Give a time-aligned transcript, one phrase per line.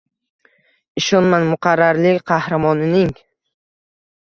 [1.01, 3.15] ishonmang muqarrarlik qahramonining